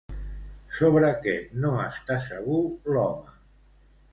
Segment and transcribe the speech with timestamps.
[0.77, 2.63] Sobre què no està segur
[2.97, 3.37] l'home?